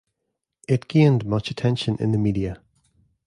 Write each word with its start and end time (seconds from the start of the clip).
It 0.67 0.87
gained 0.87 1.27
much 1.27 1.51
attention 1.51 1.95
in 1.99 2.11
the 2.11 2.17
media. 2.17 2.59